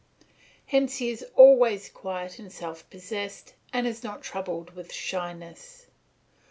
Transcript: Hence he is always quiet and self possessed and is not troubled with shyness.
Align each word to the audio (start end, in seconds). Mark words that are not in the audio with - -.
Hence 0.65 0.97
he 0.97 1.11
is 1.11 1.23
always 1.35 1.87
quiet 1.87 2.39
and 2.39 2.51
self 2.51 2.89
possessed 2.89 3.53
and 3.71 3.85
is 3.85 4.03
not 4.03 4.23
troubled 4.23 4.71
with 4.71 4.91
shyness. 4.91 5.85